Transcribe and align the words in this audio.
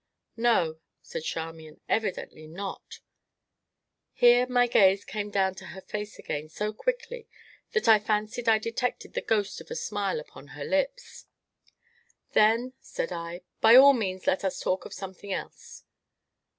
"No," 0.37 0.79
said 1.03 1.23
Charmian, 1.23 1.79
"evidently 1.87 2.47
not!" 2.47 3.01
Here 4.13 4.47
my 4.47 4.65
gaze 4.65 5.05
came 5.05 5.29
down 5.29 5.53
to 5.61 5.67
her 5.77 5.81
face 5.81 6.17
again 6.17 6.49
so 6.49 6.73
quickly 6.73 7.27
that 7.73 7.87
I 7.87 7.99
fancied 7.99 8.49
I 8.49 8.57
detected 8.57 9.13
the 9.13 9.21
ghost 9.21 9.61
of 9.61 9.69
a 9.69 9.75
smile 9.75 10.19
upon 10.19 10.47
her 10.57 10.65
lips. 10.65 11.27
"Then," 12.31 12.73
said 12.79 13.11
I, 13.11 13.41
"by 13.59 13.75
all 13.75 13.93
means 13.93 14.25
let 14.25 14.43
us 14.43 14.59
talk 14.59 14.85
of 14.85 14.93
something 14.95 15.31
else." 15.31 15.83